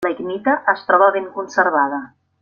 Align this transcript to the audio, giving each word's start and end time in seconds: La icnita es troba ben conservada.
La 0.05 0.11
icnita 0.13 0.55
es 0.73 0.81
troba 0.87 1.09
ben 1.17 1.27
conservada. 1.37 2.01